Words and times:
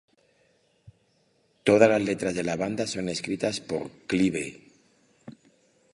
Todas 1.63 1.87
las 1.87 2.01
letras 2.01 2.33
de 2.33 2.41
la 2.43 2.55
banda 2.55 2.87
son 2.87 3.07
escritas 3.07 3.59
por 3.59 3.91
Clive. 4.07 4.59